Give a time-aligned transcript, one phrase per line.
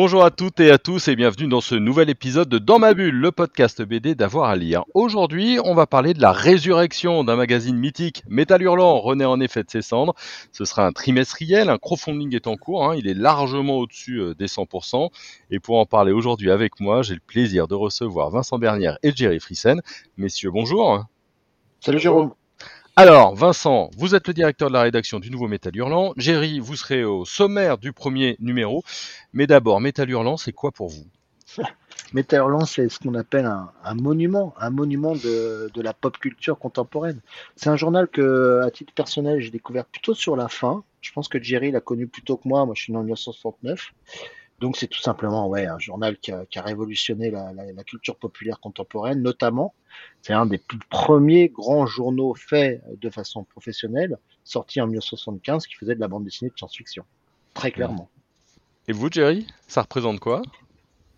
[0.00, 2.94] Bonjour à toutes et à tous et bienvenue dans ce nouvel épisode de Dans ma
[2.94, 4.84] bulle, le podcast BD d'avoir à lire.
[4.94, 9.64] Aujourd'hui, on va parler de la résurrection d'un magazine mythique, Métal Hurlant, renaît en effet
[9.64, 10.14] de ses cendres.
[10.52, 12.94] Ce sera un trimestriel, un crowdfunding est en cours, hein.
[12.94, 15.10] il est largement au-dessus euh, des 100%.
[15.50, 19.10] Et pour en parler aujourd'hui avec moi, j'ai le plaisir de recevoir Vincent Bernière et
[19.12, 19.82] Jerry Frissen.
[20.16, 21.06] Messieurs, bonjour.
[21.80, 22.30] Salut Jérôme.
[23.00, 26.14] Alors, Vincent, vous êtes le directeur de la rédaction du Nouveau Métal Hurlant.
[26.16, 28.82] Jerry, vous serez au sommaire du premier numéro.
[29.32, 31.06] Mais d'abord, Métal Hurlant, c'est quoi pour vous?
[32.12, 37.20] Métal Hurlant, c'est ce qu'on appelle un, monument, un monument de, la pop culture contemporaine.
[37.54, 40.82] C'est un journal que, à titre personnel, j'ai découvert plutôt sur la fin.
[41.00, 42.66] Je pense que Jerry l'a connu plus tôt que moi.
[42.66, 43.92] Moi, je suis né en 1969.
[44.60, 47.84] Donc c'est tout simplement ouais, un journal qui a, qui a révolutionné la, la, la,
[47.84, 49.74] culture populaire contemporaine, notamment.
[50.22, 55.74] C'est un des plus premiers grands journaux faits de façon professionnelle, sorti en 1975, qui
[55.74, 57.04] faisait de la bande dessinée de science-fiction.
[57.54, 58.08] Très clairement.
[58.88, 60.42] Et vous, Jerry, ça représente quoi?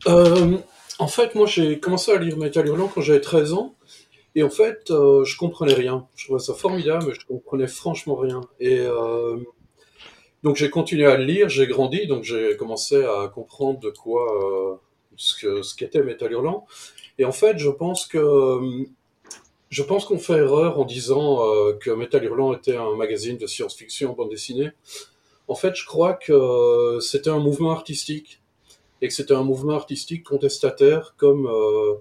[0.06, 0.58] Euh,
[0.98, 3.74] En fait, moi j'ai commencé à lire Metal Hurlant quand j'avais 13 ans.
[4.34, 6.06] Et en fait, euh, je comprenais rien.
[6.14, 8.42] Je trouvais ça formidable, mais je comprenais franchement rien.
[8.60, 9.38] Et euh,
[10.42, 14.26] donc j'ai continué à le lire, j'ai grandi, donc j'ai commencé à comprendre de quoi
[14.72, 14.76] euh,
[15.16, 16.66] ce qu'était Metal Hurlant.
[17.18, 18.60] Et en fait, je pense que
[19.68, 23.46] je pense qu'on fait erreur en disant euh, que Metal Hurlant était un magazine de
[23.46, 24.70] science-fiction en bande dessinée.
[25.46, 28.40] En fait, je crois que c'était un mouvement artistique
[29.02, 31.94] et que c'était un mouvement artistique contestataire comme euh,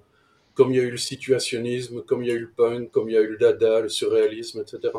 [0.54, 3.10] comme il y a eu le situationnisme, comme il y a eu le punk, comme
[3.10, 4.94] il y a eu le dada, le surréalisme, etc.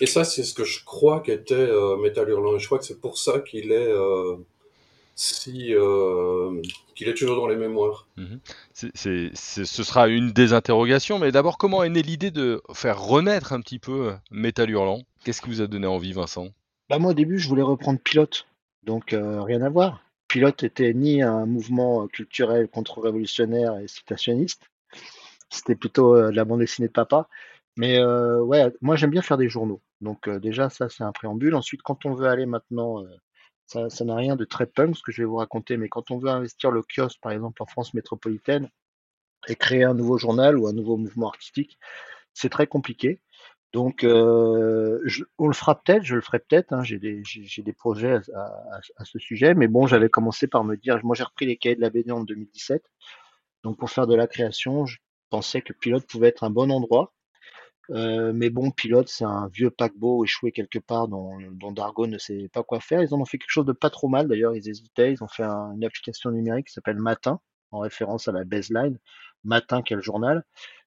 [0.00, 2.56] Et ça, c'est ce que je crois qu'était euh, Metal Hurlant.
[2.56, 4.36] Et je crois que c'est pour ça qu'il est euh,
[5.20, 6.62] si euh,
[6.94, 8.06] qu'il est toujours dans les mémoires.
[8.16, 8.40] Mhm.
[8.72, 13.52] c'est, ce sera une des interrogations, mais d'abord, comment est née l'idée de faire renaître
[13.52, 15.02] un petit peu euh, Metal Hurlant?
[15.22, 16.48] Qu'est-ce qui vous a donné envie, Vincent?
[16.88, 18.46] Bah Moi, au début, je voulais reprendre Pilote,
[18.82, 20.02] donc euh, rien à voir.
[20.26, 24.70] Pilote était ni un mouvement culturel contre-révolutionnaire et citationniste,
[25.50, 27.28] c'était plutôt de la bande dessinée de papa.
[27.76, 29.82] Mais euh, ouais, moi j'aime bien faire des journaux.
[30.00, 31.54] Donc euh, déjà ça c'est un préambule.
[31.54, 33.08] Ensuite quand on veut aller maintenant, euh,
[33.66, 36.10] ça, ça n'a rien de très punk ce que je vais vous raconter, mais quand
[36.10, 38.68] on veut investir le kiosque par exemple en France métropolitaine
[39.48, 41.78] et créer un nouveau journal ou un nouveau mouvement artistique,
[42.34, 43.20] c'est très compliqué.
[43.72, 46.72] Donc je, on le fera peut-être, je le ferai peut-être.
[46.72, 47.22] Hein, j'ai des
[47.58, 51.14] des projets à, à, à, ce sujet, mais bon j'avais commencé par me dire, moi
[51.14, 52.82] j'ai repris les cahiers de la BD en 2017.
[53.62, 54.98] Donc pour faire de la création, je
[55.30, 57.12] pensais que Pilote pouvait être un bon endroit.
[57.90, 62.18] Euh, mais bon, Pilote, c'est un vieux paquebot échoué quelque part dont, dont, Dargo ne
[62.18, 63.02] sait pas quoi faire.
[63.02, 65.12] Ils en ont fait quelque chose de pas trop mal d'ailleurs, ils hésitaient.
[65.12, 67.40] Ils ont fait un, une application numérique qui s'appelle Matin,
[67.72, 68.98] en référence à la baseline.
[69.44, 70.44] Matin, quel journal?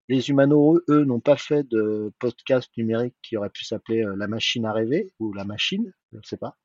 [0.10, 4.28] Les Humano, eux, n'ont pas fait de podcast numérique qui aurait pu s'appeler euh, La
[4.28, 6.58] machine à rêver ou La machine, je ne sais pas.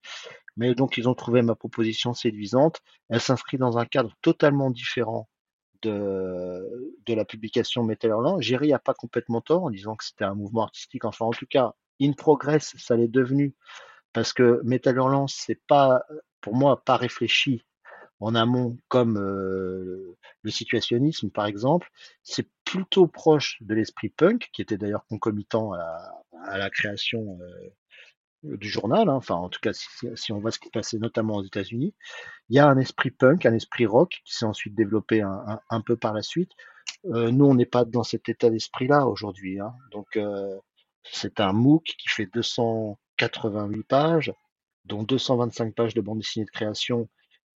[0.56, 2.80] Mais donc, ils ont trouvé ma proposition séduisante.
[3.08, 5.28] Elle s'inscrit dans un cadre totalement différent
[5.82, 8.40] de, la publication Metal Hurlant.
[8.40, 11.04] Jerry a pas complètement tort en disant que c'était un mouvement artistique.
[11.04, 13.54] Enfin, en tout cas, in progress, ça l'est devenu
[14.12, 16.02] parce que Metal Hurlant, c'est pas,
[16.40, 17.64] pour moi, pas réfléchi
[18.20, 21.88] en amont comme euh, le situationnisme, par exemple.
[22.22, 27.38] C'est plutôt proche de l'esprit punk, qui était d'ailleurs concomitant à la, à la création
[27.40, 27.70] euh,
[28.42, 31.44] du journal, hein, enfin en tout cas si, on voit ce qui passait notamment aux
[31.44, 31.94] États-Unis,
[32.48, 35.96] il y a un esprit punk, un esprit rock qui s'est ensuite développé un, peu
[35.96, 36.52] par la suite.
[37.06, 39.60] Euh, nous, on n'est pas dans cet état d'esprit-là aujourd'hui.
[39.60, 39.72] Hein.
[39.92, 40.56] Donc euh,
[41.04, 44.32] c'est un MOOC qui fait 288 pages,
[44.84, 47.08] dont 225 pages de bande dessinée de création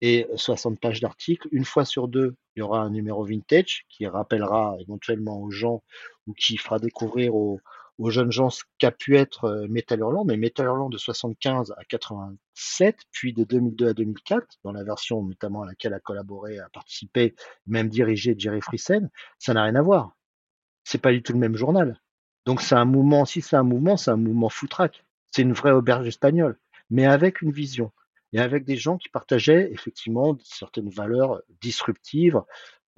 [0.02, 1.48] et 60 pages d'articles.
[1.52, 5.84] Une fois sur deux, il y aura un numéro vintage qui rappellera éventuellement aux gens
[6.28, 7.60] ou qui fera découvrir aux,
[8.00, 11.74] aux jeunes gens ce qu'a pu être euh, Metal Hurlant, mais Metal Hurlant de 75
[11.78, 16.60] à 87, puis de 2002 à 2004, dans la version notamment à laquelle a collaboré,
[16.60, 17.36] a participé,
[17.68, 20.16] même dirigé Jerry Friesen, ça n'a rien à voir.
[20.86, 22.02] C'est pas du tout le même journal.
[22.46, 25.06] Donc c'est un mouvement, si c'est un mouvement, c'est un mouvement foutraque.
[25.32, 26.58] C'est une vraie auberge espagnole,
[26.90, 27.92] mais avec une vision
[28.32, 32.42] et avec des gens qui partageaient effectivement certaines valeurs disruptives,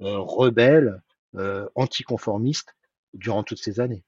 [0.00, 1.02] euh, rebelles,
[1.34, 2.76] euh, anticonformistes
[3.14, 4.04] durant toutes ces années.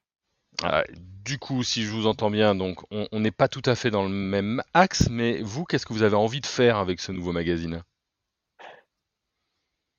[0.62, 0.84] Ah,
[1.24, 4.02] du coup, si je vous entends bien, donc on n'est pas tout à fait dans
[4.04, 7.32] le même axe, mais vous, qu'est-ce que vous avez envie de faire avec ce nouveau
[7.32, 7.82] magazine?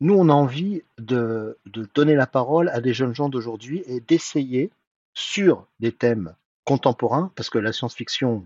[0.01, 1.57] Nous, on a envie de,
[1.93, 4.71] donner la parole à des jeunes gens d'aujourd'hui et d'essayer
[5.13, 6.35] sur des thèmes
[6.65, 8.45] contemporains, parce que la science-fiction,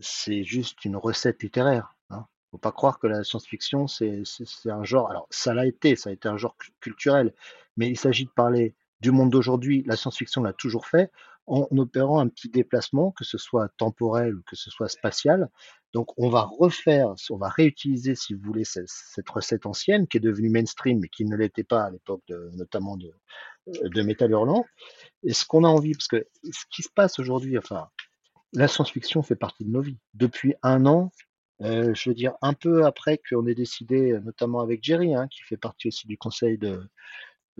[0.00, 1.94] c'est juste une recette littéraire.
[2.08, 2.26] Hein.
[2.60, 4.22] pas croire que la science-fiction, c'est
[4.66, 5.10] un genre.
[5.10, 7.34] Alors, ça l'a été, ça a été un genre culturel,
[7.76, 9.82] mais il s'agit de parler du monde d'aujourd'hui.
[9.86, 11.10] La science-fiction l'a toujours fait
[11.46, 15.48] en opérant un petit déplacement, que ce soit temporel ou que ce soit spatial.
[15.92, 20.20] Donc, on va refaire, on va réutiliser, si vous voulez, cette, recette ancienne qui est
[20.20, 23.12] devenue mainstream, mais qui ne l'était pas à l'époque, de, notamment de,
[23.66, 24.64] de Metal Hurlant.
[25.24, 27.88] Et ce qu'on a envie, parce que ce qui se passe aujourd'hui, enfin,
[28.52, 29.98] la science-fiction fait partie de nos vies.
[30.14, 31.10] Depuis un an,
[31.62, 35.42] euh, je veux dire, un peu après qu'on ait décidé, notamment avec Jerry, hein, qui
[35.42, 36.88] fait partie aussi du conseil de,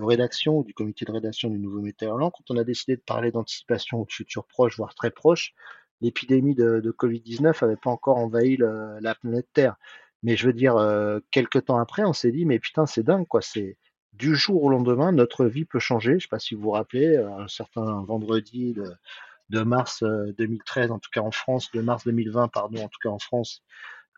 [0.04, 3.30] rédaction ou du comité de rédaction du nouveau Météorland, quand on a décidé de parler
[3.30, 5.54] d'anticipation au futur proche, voire très proche,
[6.00, 9.76] l'épidémie de, Covid-19 n'avait pas encore envahi la planète Terre.
[10.22, 13.26] Mais je veux dire, euh, quelques temps après, on s'est dit, mais putain, c'est dingue,
[13.26, 13.40] quoi.
[13.40, 13.76] C'est
[14.12, 16.12] du jour au lendemain, notre vie peut changer.
[16.12, 20.90] Je ne sais pas si vous vous rappelez, euh, un certain vendredi de, mars 2013,
[20.90, 23.62] euh, en tout cas en France, de mars 2020, pardon, en tout cas en France,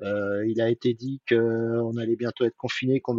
[0.03, 3.17] euh, il a été dit qu'on allait bientôt être confiné, qu'on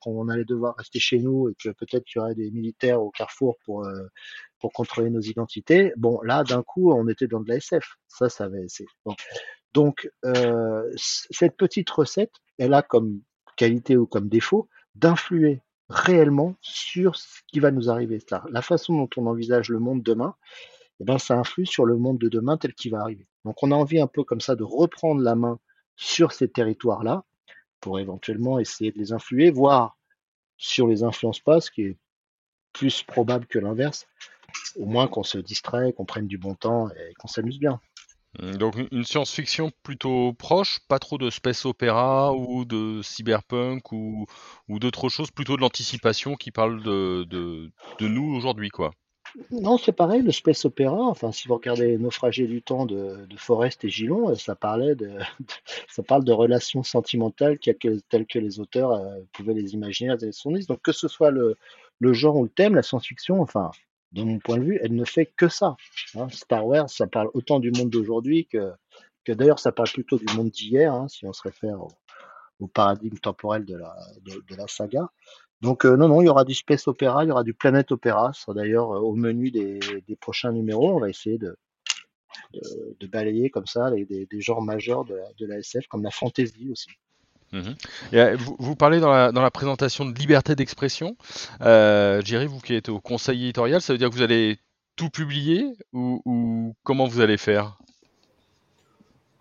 [0.00, 3.10] qu'on allait devoir rester chez nous et que peut-être qu'il y aurait des militaires au
[3.10, 4.06] carrefour pour euh,
[4.68, 5.92] contrôler nos identités.
[5.96, 7.96] Bon, là, d'un coup, on était dans de la SF.
[8.08, 8.66] Ça, ça avait.
[9.72, 13.22] Donc, euh, cette petite recette, elle a comme
[13.56, 18.18] qualité ou comme défaut d'influer réellement sur ce qui va nous arriver.
[18.50, 20.34] La façon dont on envisage le monde demain,
[21.00, 23.26] eh ben, ça influe sur le monde de demain tel qu'il va arriver.
[23.44, 25.58] Donc on a envie un peu comme ça de reprendre la main
[26.00, 27.24] sur ces territoires-là
[27.80, 29.98] pour éventuellement essayer de les influer, voire
[30.56, 31.96] si les influence pas, ce qui est
[32.72, 34.06] plus probable que l'inverse,
[34.76, 37.80] au moins qu'on se distrait, qu'on prenne du bon temps et qu'on s'amuse bien.
[38.38, 44.26] Mmh, donc une science-fiction plutôt proche, pas trop de space opéra ou de cyberpunk ou,
[44.68, 47.70] ou d'autres choses, plutôt de l'anticipation qui parle de
[48.00, 48.92] nous aujourd'hui, quoi.
[49.50, 53.36] Non, c'est pareil, le space opéra, enfin, si vous regardez Naufragé du temps de, de
[53.36, 55.18] Forrest et Gillon, euh, ça parlait de,
[55.88, 60.66] ça parle de relations sentimentales telles que les auteurs euh, pouvaient les imaginer années 70.
[60.66, 61.56] Donc, que ce soit le,
[62.00, 63.70] le genre ou le thème, la science-fiction, enfin,
[64.12, 65.76] de mon point de vue, elle ne fait que ça.
[66.16, 66.28] hein.
[66.30, 68.72] Star Wars, ça parle autant du monde d'aujourd'hui que,
[69.24, 73.16] que d'ailleurs, ça parle plutôt du monde d'hier, hein, si on se réfère au, paradigme
[73.16, 75.10] temporel de la, de la saga.
[75.62, 77.88] Donc euh, non, non, il y aura du space opéra, il y aura du planète.
[77.90, 77.96] Ce
[78.40, 80.96] sera d'ailleurs euh, au menu des, des, prochains numéros.
[80.96, 81.56] On va essayer de,
[83.00, 86.68] de, balayer comme ça les, des, genres majeurs de, de, la SF, comme la fantasy
[86.70, 86.88] aussi.
[88.12, 91.16] Et, euh, vous, vous, parlez dans la, dans la, présentation de liberté d'expression.
[91.60, 94.58] Euh, Jerry, vous qui êtes au conseil éditorial, ça veut dire que vous allez
[94.96, 97.78] tout publier ou comment vous allez faire?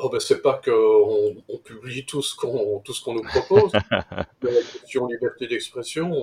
[0.02, 3.74] Oh ben c'est pas qu'on on publie tout ce qu'on tout ce qu'on nous propose.
[3.92, 6.14] la question liberté d'expression,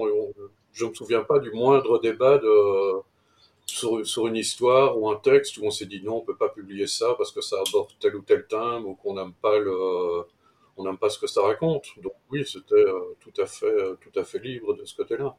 [0.73, 3.03] je me souviens pas du moindre débat de
[3.67, 6.49] sur, sur, une histoire ou un texte où on s'est dit non, on peut pas
[6.49, 10.25] publier ça parce que ça aborde tel ou tel thème ou qu'on n'aime pas le
[10.79, 11.87] on n'aime pas ce que ça raconte.
[11.99, 15.37] Donc oui, c'était euh, tout à fait tout à fait libre de ce côté-là.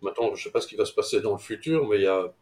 [0.00, 2.06] Maintenant, je sais pas ce qui va se passer dans le futur, mais il y
[2.06, 2.32] a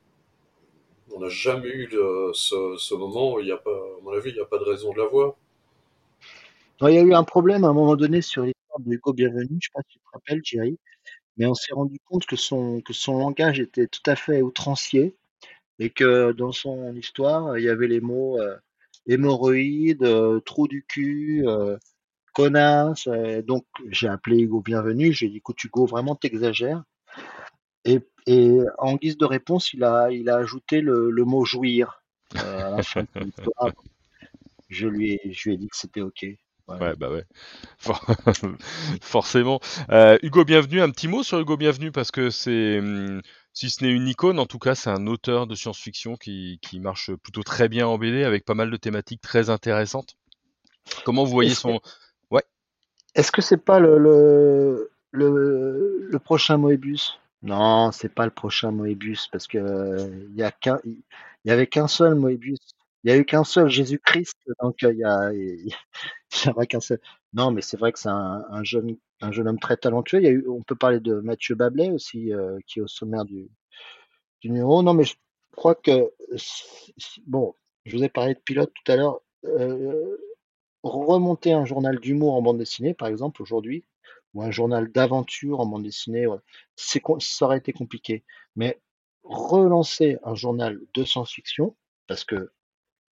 [1.12, 1.88] on n'a jamais eu
[2.32, 4.98] ce, moment, il a pas, à mon avis, il n'y a pas de raison de
[4.98, 5.34] l'avoir.
[6.82, 9.48] Il y a eu un problème à un moment donné sur l'histoire de Hugo Bienvenu,
[9.48, 10.78] je ne sais pas si tu te rappelles, Thierry,
[11.36, 15.14] mais on s'est rendu compte que son, que son langage était tout à fait outrancier
[15.78, 18.56] et que dans son histoire, il y avait les mots euh,
[19.06, 21.76] hémorroïde, euh, trou du cul, euh.
[22.40, 26.82] Euh, donc j'ai appelé Hugo Bienvenu, j'ai dit écoute Hugo, vraiment t'exagères.
[27.84, 32.02] Et, et, en guise de réponse, il a, il a ajouté le, le mot jouir
[32.36, 33.72] euh, à la fin de l'histoire.
[34.68, 36.22] Je lui ai, je lui ai dit que c'était OK.
[36.22, 36.78] Ouais.
[36.78, 37.24] ouais, bah ouais.
[37.78, 38.02] For
[39.02, 39.60] Forcément.
[39.90, 43.20] Euh, Hugo Bienvenu, un petit mot sur Hugo Bienvenu parce que c'est, hum,
[43.52, 46.80] si ce n'est une icône, en tout cas, c'est un auteur de science-fiction qui, qui,
[46.80, 50.16] marche plutôt très bien en BD avec pas mal de thématiques très intéressantes.
[51.04, 51.80] Comment vous voyez son.
[52.30, 52.44] Ouais.
[53.14, 57.18] Est-ce que c'est pas le, le, le, le prochain Moebius?
[57.44, 59.58] Non, c'est pas le prochain Moebius parce que
[60.30, 61.02] il y a qu'un, il
[61.44, 62.58] y avait qu'un seul Moebius.
[63.04, 67.00] Il y a eu qu'un seul Jésus-Christ, donc il y a, y qu'un seul.
[67.34, 70.22] Non, mais c'est vrai que c'est un, un, jeune, un jeune homme très talentueux.
[70.22, 73.26] Y a eu, on peut parler de Mathieu Bablet aussi, euh, qui est au sommaire
[73.26, 73.50] du,
[74.40, 74.82] du numéro.
[74.82, 75.14] Non, mais je
[75.56, 76.12] crois que
[77.26, 79.20] bon, je vous ai parlé de pilote tout à l'heure.
[79.44, 80.16] Euh,
[80.82, 83.84] remonter un journal d'humour en bande dessinée, par exemple, aujourd'hui,
[84.34, 86.26] ou un journal d'aventure en bande dessinée,
[86.76, 88.24] c'est, ça aurait été compliqué.
[88.56, 88.80] Mais
[89.22, 91.74] relancer un journal de science-fiction,
[92.06, 92.50] parce que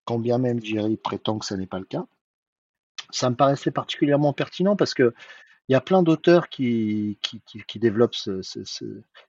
[0.05, 2.07] quand bien même Jerry prétend que ça n'est pas le cas,
[3.11, 5.15] ça me paraissait particulièrement pertinent parce que
[5.69, 8.61] il y a plein d'auteurs qui, qui, qui, développent ce, ce,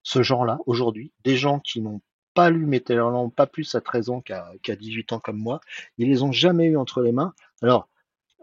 [0.02, 2.02] ce, genre-là aujourd'hui, des gens qui n'ont
[2.34, 5.62] pas lu Metallerland, pas plus à 13 ans qu'à qu'à 18 ans comme moi,
[6.00, 7.34] ils les ont jamais eu entre les mains.
[7.62, 7.88] Alors,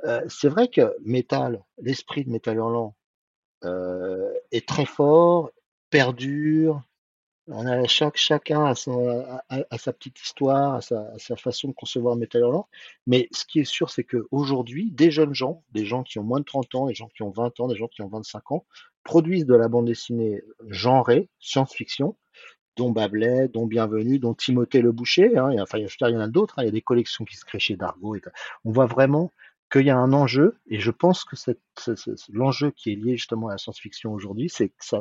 [0.04, 2.94] euh, c'est vrai que Metal, l'esprit de Métal Hurlant
[3.62, 5.50] est très fort,
[5.90, 6.82] perdure.
[7.52, 12.68] On a chaque, chacun a, sa petite histoire, a sa, façon de concevoir Métal Hurlant.
[13.08, 16.38] Mais ce qui est sûr, c'est qu'aujourd'hui, des jeunes gens, des gens qui ont moins
[16.38, 18.64] de 30 ans, des gens qui ont 20 ans, des gens qui ont 25 ans,
[19.02, 22.16] produisent de la bande dessinée genrée, science-fiction,
[22.76, 25.36] dont Babelais, dont Bienvenue, dont Timothée le Boucher.
[25.36, 26.58] hein, et enfin, il y en a d'autres.
[26.58, 28.14] hein, il y a des collections qui se créent chez Dargo.
[28.14, 28.22] Et,
[28.64, 29.32] on voit vraiment
[29.70, 31.36] qu'il y a un enjeu, et je pense que
[32.30, 35.00] l'enjeu qui est lié justement à la science-fiction aujourd'hui, c'est que ça,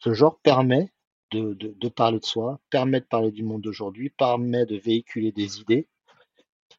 [0.00, 0.92] ce genre permet
[1.30, 5.32] de, de- de parler de soi, permet de parler du monde d'aujourd'hui, permet de véhiculer
[5.32, 5.88] des idées.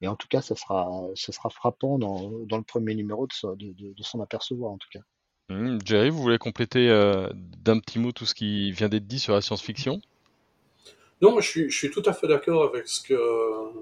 [0.01, 3.33] Et en tout cas, ça sera, ça sera frappant dans, dans le premier numéro de,
[3.33, 4.99] s'en- de, de- de s'en apercevoir, en tout cas.
[5.49, 9.19] Hum, Jerry, vous voulez compléter euh, d'un petit mot tout ce qui vient d'être dit
[9.19, 10.01] sur la science-fiction?
[11.21, 13.17] Non, je suis, je suis tout à fait d'accord avec ce que,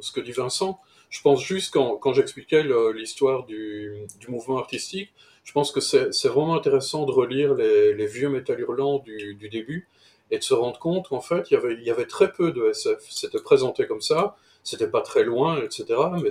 [0.01, 0.79] ce que dit Vincent.
[1.11, 2.63] Je pense juste quand, quand j'expliquais
[2.95, 5.13] l'histoire du, du mouvement artistique,
[5.43, 9.49] je pense que c'est vraiment intéressant de relire les, les vieux métal hurlants du, du
[9.49, 9.87] début
[10.31, 12.63] et de se rendre compte qu'en fait, il y, avait, y avait très peu de
[12.69, 12.99] SF.
[13.09, 15.85] C'était présenté comme ça, c'était pas très loin, etc.
[16.23, 16.29] Mais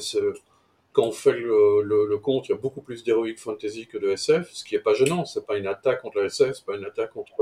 [0.93, 3.99] quand on fait le, le, le compte, il y a beaucoup plus d'heroic fantasy que
[3.99, 5.27] de SF, ce qui est pas gênant.
[5.27, 7.33] C'est pas une attaque contre la SF, c'est pas une attaque contre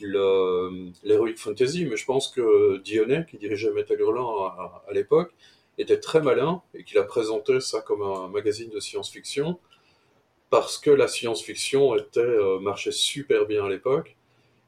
[0.00, 5.32] l'heroic fantasy, mais je pense que Dionnet, qui dirigeait Metal Hurlant à, à l'époque,
[5.78, 9.58] était très malin et qu'il a présenté ça comme un magazine de science-fiction
[10.50, 14.16] parce que la science-fiction euh, marchait super bien à l'époque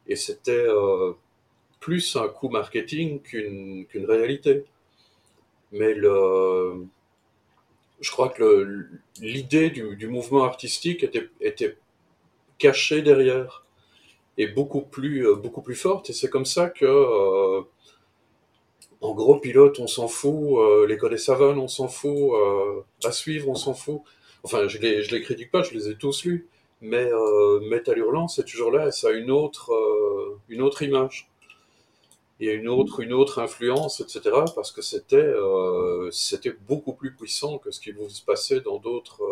[0.06, 1.12] et c'était euh,
[1.80, 4.64] plus un coup marketing qu'une qu'une réalité.
[5.72, 6.86] Mais le,
[8.00, 8.86] je crois que
[9.20, 11.76] l'idée du, du mouvement artistique était, était
[12.58, 13.64] cachée derrière
[14.38, 16.10] et beaucoup plus, euh, beaucoup plus forte.
[16.10, 17.64] Et c'est comme ça que,
[19.02, 23.12] en gros, pilote, on s'en fout, euh, les codes des on s'en fout, euh, à
[23.12, 24.00] suivre, on s'en fout.
[24.44, 26.48] Enfin, je les, je les critique pas, je les ai tous lus.
[26.80, 30.82] Mais euh, Metal Hurlant, c'est toujours là, et ça a une autre, euh, une autre
[30.82, 31.28] image.
[32.40, 34.46] Il y a une autre, une autre influence, etc.
[34.54, 35.32] Parce que c'était,
[36.10, 39.22] c'était beaucoup plus puissant que ce qui pouvait se passer dans d'autres,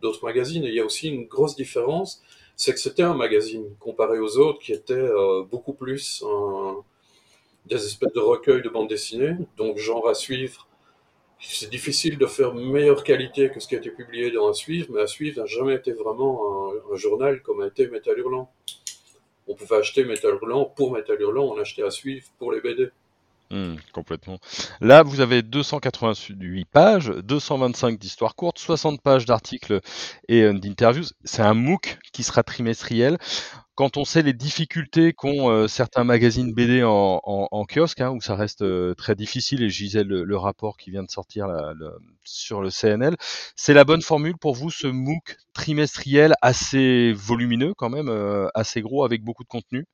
[0.00, 0.64] d'autres magazines.
[0.64, 2.22] Et il y a aussi une grosse différence,
[2.56, 6.76] c'est que c'était un magazine comparé aux autres qui était euh, beaucoup plus un-
[7.66, 10.66] des espèces de recueils de bandes dessinées, donc genre à suivre.
[11.40, 14.88] C'est difficile de faire meilleure qualité que ce qui a été publié dans À suivre,
[14.92, 18.50] mais À suivre n'a jamais été vraiment un, journal comme a été Metal Hurlant.
[19.48, 22.90] On pouvait acheter Metal Hurlant pour Metal Hurlant, on achetait À suivre pour les BD.
[23.52, 24.38] Hum, Complètement.
[24.80, 29.80] Là, vous avez 288 pages, 225 d'histoires courtes, 60 pages d'articles
[30.28, 31.04] et euh, d'interviews.
[31.24, 33.18] C'est un MOOC qui sera trimestriel.
[33.74, 38.34] Quand on sait les difficultés qu'ont euh, certains magazines BD en, kiosque, hein, où ça
[38.36, 41.48] reste euh, très difficile, et je disais le, rapport qui vient de sortir
[42.22, 43.16] sur le CNL,
[43.56, 48.82] c'est la bonne formule pour vous, ce MOOC trimestriel assez volumineux quand même, euh, assez
[48.82, 49.86] gros avec beaucoup de contenu?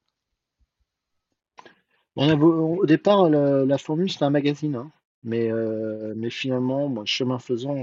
[2.16, 4.74] Au départ, la, formule, c'était un magazine.
[4.74, 4.90] hein.
[5.22, 5.50] Mais,
[6.30, 7.76] finalement, chemin faisant,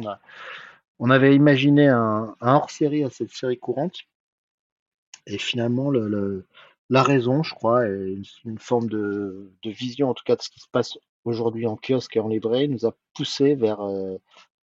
[0.99, 3.95] on, avait imaginé un hors-série à cette série courante.
[5.27, 6.45] Et finalement, le, le-
[6.89, 10.59] la raison, je crois, et une, forme de, vision, en tout cas, de ce qui
[10.59, 14.17] se passe aujourd'hui en kiosque et en librairie, nous a poussé vers, euh,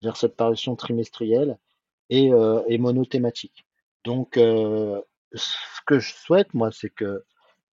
[0.02, 1.58] vers cette parution trimestrielle
[2.10, 3.66] et, euh, et monothématique.
[4.04, 5.00] Donc, euh,
[5.34, 7.24] ce que je souhaite, moi, c'est que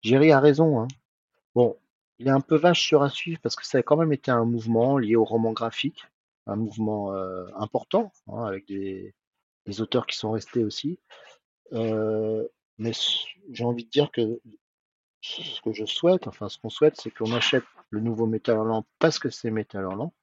[0.01, 0.79] Jerry a raison.
[0.81, 0.87] hein.
[1.55, 1.77] Bon,
[2.19, 4.31] il est un peu vache sur à suivre parce que ça a quand même été
[4.31, 6.03] un mouvement lié au roman graphique,
[6.45, 7.13] un mouvement
[7.55, 9.13] important, hein, avec des,
[9.79, 10.99] auteurs qui sont restés aussi.
[12.77, 12.91] Mais
[13.51, 14.39] j'ai envie de dire que
[15.21, 18.85] ce que je souhaite, enfin ce qu'on souhaite, c'est qu'on achète le nouveau Metal Hurlant
[18.99, 20.13] parce que c'est Metal Hurlant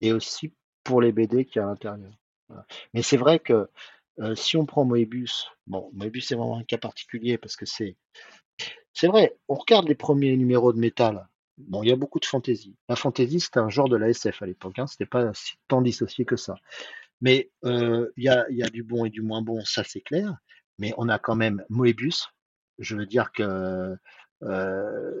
[0.00, 2.12] et aussi pour les BD qu'il y a à l'intérieur.
[2.92, 3.68] Mais c'est vrai que
[4.20, 7.96] euh, si on prend Moebius, bon, Moebius c'est vraiment un cas particulier parce que c'est
[8.92, 11.26] c'est vrai, on regarde les premiers numéros de Metal.
[11.58, 12.76] Bon, il y a beaucoup de fantaisie.
[12.88, 15.82] La fantaisie, c'était un genre de la SF à l'époque, hein, c'était pas si tant
[15.82, 16.56] dissocié que ça.
[17.20, 19.82] Mais euh, il y, a, il y a du bon et du moins bon, ça
[19.84, 20.36] c'est clair.
[20.78, 22.28] Mais on a quand même Moebius.
[22.78, 23.96] Je veux dire que
[24.42, 25.20] euh,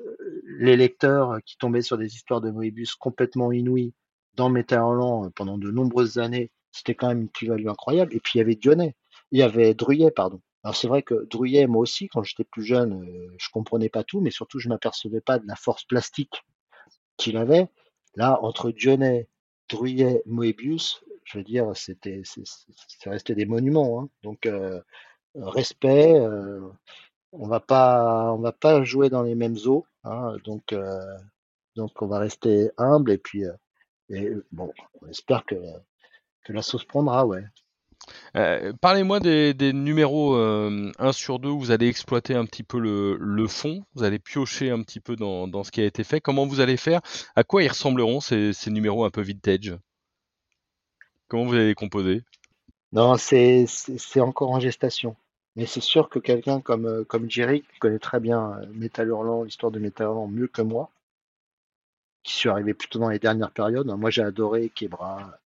[0.58, 3.94] les lecteurs qui tombaient sur des histoires de Moebius complètement inouïes
[4.34, 8.14] dans Metal Hurlant pendant de nombreuses années, c'était quand même une plus-value incroyable.
[8.14, 8.96] Et puis il y avait Dionnet,
[9.30, 10.40] il y avait Druyet, pardon.
[10.64, 14.02] Alors c'est vrai que Druyet, moi aussi, quand j'étais plus jeune, euh, je comprenais pas
[14.02, 16.42] tout, mais surtout je m'apercevais pas de la force plastique
[17.16, 17.68] qu'il avait.
[18.16, 19.28] Là, entre Dionnet,
[19.68, 24.00] Druyet, Moebius, je veux dire, c'était, c'est resté des monuments.
[24.00, 24.08] hein.
[24.22, 24.80] Donc euh,
[25.36, 26.14] respect.
[26.18, 26.60] euh,
[27.32, 29.86] on va pas, on va pas jouer dans les mêmes eaux.
[30.04, 30.36] hein.
[30.44, 31.00] donc, euh,
[31.76, 33.52] donc on va rester humble et puis, euh,
[34.10, 34.72] et, bon,
[35.02, 35.56] on espère que
[36.44, 37.42] que la sauce prendra, ouais.
[38.36, 42.78] Euh, parlez-moi des, numéros 1 euh, sur 2 où vous allez exploiter un petit peu
[42.78, 46.20] le, fond, vous allez piocher un petit peu dans, ce qui a été fait.
[46.20, 47.00] Comment vous allez faire?
[47.34, 49.74] À quoi ils ressembleront ces, numéros un peu vintage?
[51.28, 52.22] Comment vous allez les composer?
[52.92, 53.66] Non, c'est
[54.20, 55.16] encore en gestation.
[55.56, 59.44] Mais c'est sûr que quelqu'un comme, euh, comme Jerry, qui connaît très bien Metal Hurlant,
[59.44, 60.90] l'histoire de Metal Hurlant mieux que moi,
[62.24, 63.86] qui suis arrivé plutôt dans les dernières périodes.
[63.86, 65.38] Moi, j'ai adoré Kebra,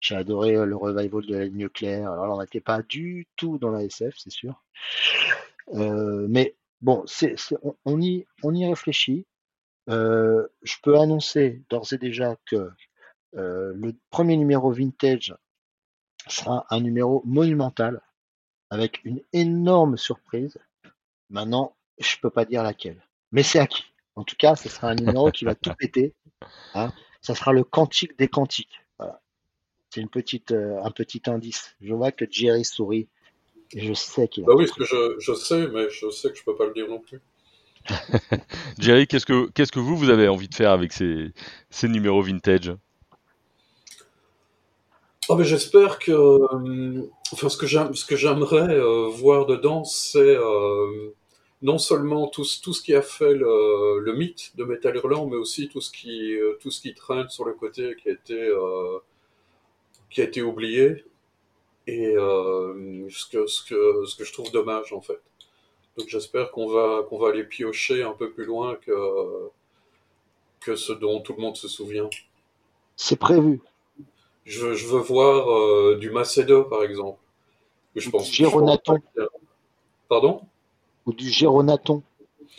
[0.00, 2.10] j'ai adoré euh, le revival de la ligne claire.
[2.12, 4.62] Alors, on n'était pas du tout dans la SF, c'est sûr.
[5.74, 7.04] Euh, mais bon,
[7.84, 9.26] on, y, on y réfléchit.
[9.88, 12.70] Euh, je peux annoncer d'ores et déjà que
[13.32, 15.34] le premier numéro vintage
[16.26, 18.02] sera un numéro monumental
[18.70, 20.58] avec une énorme surprise.
[21.28, 23.84] Maintenant, je peux pas dire laquelle, mais c'est acquis.
[24.16, 26.14] En tout cas, ce sera un numéro qui va tout péter.
[26.72, 26.90] Hein.
[27.20, 28.80] Ça sera le quantique des quantiques.
[29.90, 31.74] C'est une petite, euh, un petit indice.
[31.80, 33.08] Je vois que Jerry sourit.
[33.72, 34.44] Et je sais qu'il.
[34.44, 36.72] Bah oui, parce que je, je, sais, mais je sais que je peux pas le
[36.72, 37.20] dire non plus.
[38.78, 41.32] Jerry, qu'est-ce que, qu'est-ce que vous, vous avez envie de faire avec ces,
[41.70, 42.72] ces numéros vintage?
[45.30, 46.12] Oh, mais J'espère que.
[46.12, 50.36] Euh, enfin, ce que, j'aimerais euh, voir dedans, c'est
[51.62, 55.68] non seulement tout, tout, ce qui a fait le, mythe de Metal Hurlant, mais aussi
[55.68, 58.50] tout ce qui, tout ce qui traîne sur le côté qui a été
[60.10, 61.04] qui a été oublié
[61.86, 65.20] et euh, ce, que, ce, que, ce que je trouve dommage en fait.
[65.96, 69.48] Donc j'espère qu'on va, qu'on va aller piocher un peu plus loin que,
[70.60, 72.10] que ce dont tout le monde se souvient.
[72.96, 73.60] C'est prévu.
[74.50, 77.20] Je, je, veux voir euh, du Macédo par exemple.
[77.94, 78.98] Je pense, du Géronaton.
[80.08, 80.40] Pardon?
[81.06, 82.02] Ou du Géronaton.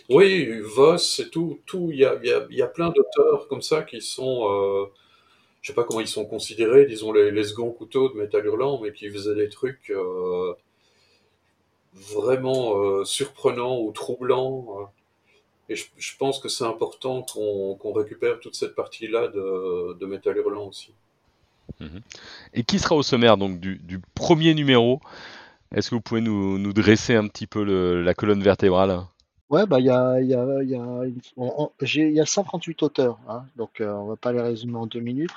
[0.10, 1.60] Oui, Voss et tout.
[1.91, 4.48] Il y a, y, a, y a plein d'auteurs comme ça qui sont...
[4.50, 4.86] Euh,
[5.62, 8.79] je sais pas comment ils sont considérés, disons les, les seconds couteaux de métal hurlant,
[8.81, 10.53] mais qui faisaient des trucs euh,
[11.93, 14.89] vraiment surprenants ou troublants.
[15.67, 20.38] Et je, je pense que c'est important qu'on récupère toute cette partie-là de, de métal
[20.38, 20.93] hurlant aussi.
[21.79, 22.01] Mhm.
[22.53, 25.01] Et qui sera au sommaire donc du, du premier numéro?
[25.73, 29.01] Est-ce que vous pouvez nous, nous, dresser un petit peu le, la colonne vertébrale?
[29.49, 33.45] Ouais, bah, il y a, y a, y a, il y a 138 auteurs, hein,
[33.57, 35.31] donc euh, on va pas les résumer en deux minutes.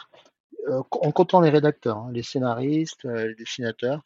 [0.69, 4.03] Euh, en comptant les rédacteurs, hein, les scénaristes, euh, les dessinateurs.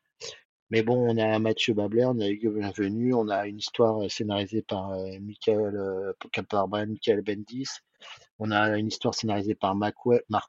[0.70, 4.62] Mais bon, on a Mathieu Babler, on a Hugo Bienvenu, on a une histoire scénarisée
[4.62, 6.14] par Michael,
[6.48, 7.68] par Michael Bendis,
[8.38, 9.96] on a une histoire scénarisée par Mark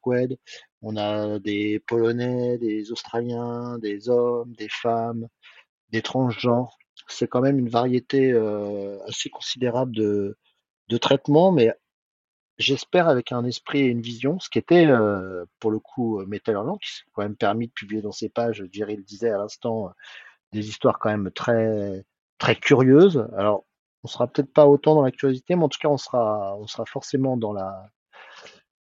[0.05, 0.37] Wed,
[0.81, 5.27] on a des Polonais, des Australiens, des hommes, des femmes,
[5.89, 6.77] des transgenres.
[7.07, 10.37] C'est quand même une variété euh, assez considérable de,
[10.89, 11.73] de traitements, mais
[12.59, 16.55] j'espère avec un esprit et une vision, ce qui était euh, pour le coup Metal
[16.55, 19.37] Hurlant, qui s'est quand même permis de publier dans ses pages, Jerry le disait à
[19.37, 19.91] l'instant,
[20.51, 22.05] des histoires quand même très
[22.37, 23.27] très curieuses.
[23.37, 23.65] Alors,
[24.03, 26.67] on sera peut-être pas autant dans la curiosité, mais en tout cas, on sera on
[26.67, 27.89] sera forcément dans la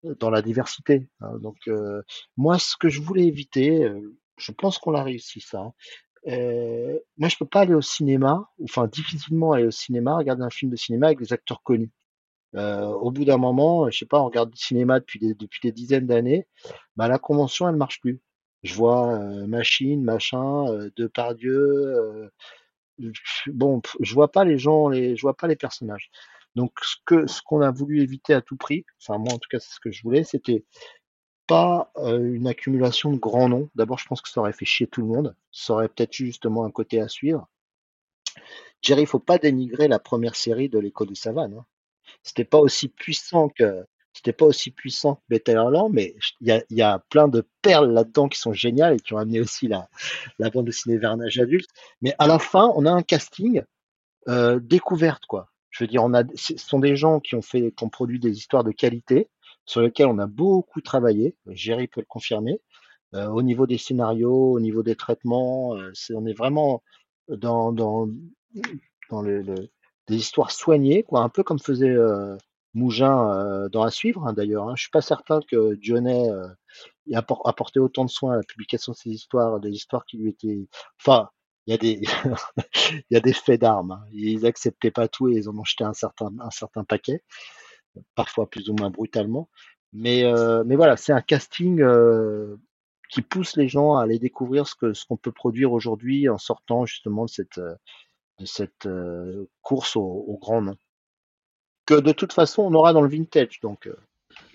[0.05, 1.09] dans la diversité.
[1.21, 1.39] Hein.
[1.41, 2.03] Donc, euh,
[2.37, 3.91] moi, ce que je voulais éviter,
[4.37, 5.73] je pense qu'on l'a réussi ça, hein,
[6.27, 10.51] euh, moi, je peux pas aller au cinéma, enfin difficilement aller au cinéma, regarder un
[10.51, 11.91] film de cinéma avec des acteurs connus.
[12.55, 16.47] Au bout d'un moment, je sais pas, on regarde du cinéma depuis des, dizaines d'années,
[16.97, 18.21] bah la convention elle marche plus.
[18.63, 20.65] Je vois Machine, machin,
[20.97, 22.31] Depardieu,
[23.49, 26.11] bon, je vois pas les gens, je vois pas les personnages.
[26.55, 29.61] Donc ce ce qu'on a voulu éviter à tout prix, enfin moi en tout cas
[29.61, 30.65] c'est ce que je voulais, c'était
[31.49, 33.71] pas une accumulation de grands noms.
[33.75, 35.35] D'abord, je pense que ça aurait fait chier tout le monde.
[35.51, 37.49] Ça aurait peut-être justement un côté à suivre.
[38.83, 41.55] Jerry, il faut pas dénigrer la première série de l'écho de savane.
[41.55, 41.67] Hein.
[42.23, 43.85] C'était pas aussi puissant que
[44.19, 47.47] c'était pas aussi puissant que Beta Irland, mais il y a, y a, plein de
[47.63, 49.89] perles là-dedans qui sont géniales et qui ont amené aussi la,
[50.41, 51.71] la bande dessinée vers un âge adulte.
[52.03, 53.63] Mais à la fin, on a un casting
[54.29, 55.51] euh, découverte, quoi.
[55.71, 58.19] Je veux dire, on a, ce sont des gens qui ont fait, qui ont produit
[58.19, 59.29] des histoires de qualité,
[59.67, 61.37] sur lequel on a beaucoup travaillé.
[61.47, 62.61] Jerry peut le confirmer.
[63.15, 66.83] Euh, au niveau des scénarios, au niveau des traitements, euh, on est vraiment
[67.29, 68.09] dans, dans,
[69.11, 69.45] dans le,
[70.09, 72.37] des histoires soignées, quoi, un peu comme faisait euh,
[72.75, 74.69] Mougin dans À suivre, hein, d'ailleurs.
[74.69, 74.75] Hein.
[74.77, 76.29] Je suis pas certain que Dionnet
[77.11, 80.31] ait apporté autant de soins à la publication de ces histoires, des histoires qui lui
[80.31, 80.69] étaient.
[81.01, 81.31] Enfin,
[81.67, 82.03] il y a des,
[83.11, 83.93] y a des faits d'armes.
[83.93, 84.05] Hein.
[84.13, 87.23] Ils acceptaient pas tout et ils en ont jeté un certain, un certain paquet
[88.15, 89.49] parfois plus ou moins brutalement.
[89.93, 92.57] Mais, euh, mais voilà, c'est un casting euh,
[93.11, 96.85] qui pousse les gens à aller découvrir ce ce qu'on peut produire aujourd'hui en sortant
[96.85, 97.75] justement de cette euh,
[98.39, 98.89] de cette
[99.63, 100.77] course au, au, grand nom.
[101.87, 103.89] Que de toute façon on aura dans le vintage, donc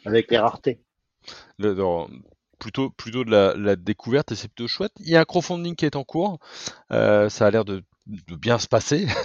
[0.06, 0.80] avec les raretés.
[1.58, 1.74] Le,
[2.63, 4.93] plutôt, plutôt de la, la découverte et c'est plutôt chouette.
[5.00, 6.39] Il y a un crowdfunding qui est en cours.
[6.91, 9.08] Euh, ça a l'air de, de bien se passer.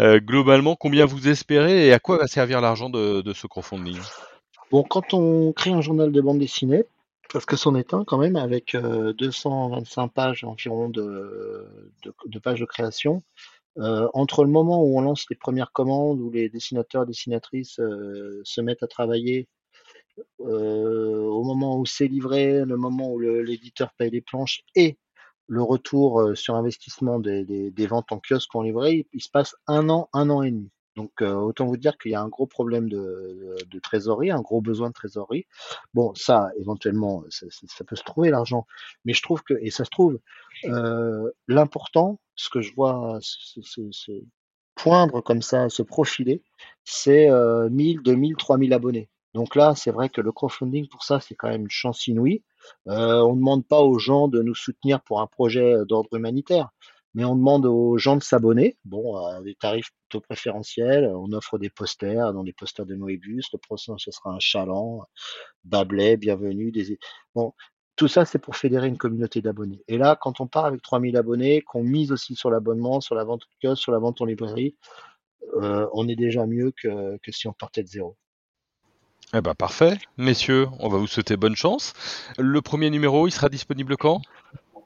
[0.00, 3.98] Euh, globalement, combien vous espérez et à quoi va servir l'argent de, de ce crowdfunding?
[4.70, 6.84] Bon, quand on crée un journal de bande dessinée,
[7.32, 11.68] parce que c'en est un quand même, avec euh, 225 pages environ de
[12.42, 13.22] pages de création,
[13.78, 17.80] euh, entre le moment où on lance les premières commandes, où les dessinateurs et dessinatrices
[17.80, 19.48] euh, se mettent à travailler,
[20.40, 24.96] euh, au moment où c'est livré, le moment où l'éditeur paye les planches et
[25.48, 29.88] le retour sur investissement des, ventes en kiosque en livret, il, il se passe un
[29.90, 30.70] an, un an et demi.
[30.96, 34.60] Donc euh, autant vous dire qu'il y a un gros problème de, trésorerie, un gros
[34.60, 35.46] besoin de trésorerie.
[35.92, 38.66] Bon, ça, éventuellement, ça, peut se trouver l'argent,
[39.04, 40.18] mais je trouve que, et ça se trouve,
[40.66, 44.12] euh, l'important, ce que je vois se,
[44.76, 46.42] poindre comme ça, se profiler,
[46.84, 49.08] c'est euh, 1000, 2000, 3000 abonnés.
[49.32, 52.42] Donc là, c'est vrai que le crowdfunding, pour ça, c'est quand même une chance inouïe.
[52.88, 56.70] Euh, on ne demande pas aux gens de nous soutenir pour un projet d'ordre humanitaire,
[57.14, 58.76] mais on demande aux gens de s'abonner.
[58.84, 61.06] Bon, à des tarifs plutôt préférentiels.
[61.14, 63.52] On offre des posters, dans des posters de Moebius.
[63.52, 65.04] Le prochain, ce sera un chaland,
[65.64, 66.72] Bablet, bienvenue.
[66.72, 66.98] Des...
[67.34, 67.52] Bon,
[67.96, 69.82] tout ça, c'est pour fédérer une communauté d'abonnés.
[69.86, 73.24] Et là, quand on part avec 3000 abonnés, qu'on mise aussi sur l'abonnement, sur la
[73.24, 74.76] vente de kiosque, sur la vente en librairie,
[75.54, 78.16] euh, on est déjà mieux que, que si on partait de zéro.
[79.32, 81.92] Eh ben parfait, messieurs, on va vous souhaiter bonne chance.
[82.38, 84.20] Le premier numéro, il sera disponible quand?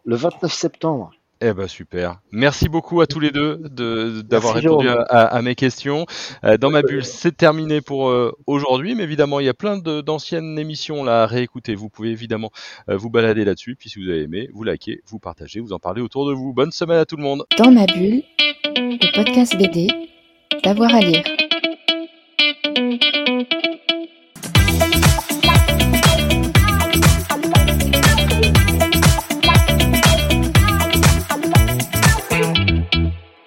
[0.04, 1.10] Le 29 septembre.
[1.40, 2.18] Eh ben super.
[2.32, 5.04] Merci beaucoup à tous les deux de- d'avoir répondu à, Jérôme.
[5.08, 6.04] à- à mes questions.
[6.42, 9.78] Euh, dans ma bulle, c'est terminé pour euh, aujourd'hui, mais évidemment, il y a plein
[9.78, 11.76] de- d'anciennes émissions là à réécouter.
[11.76, 12.50] Vous pouvez évidemment
[12.90, 13.76] euh, vous balader là-dessus.
[13.76, 16.52] Puis si vous avez aimé, vous likez, vous partagez, vous en parlez autour de vous.
[16.52, 17.44] Bonne semaine à tout le monde.
[17.56, 18.24] Dans ma bulle,
[18.76, 19.86] le podcast BD,
[20.64, 21.22] d'avoir à lire.